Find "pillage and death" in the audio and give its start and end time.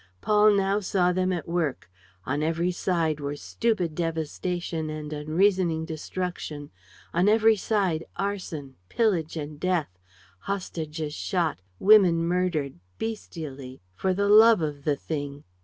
8.89-9.99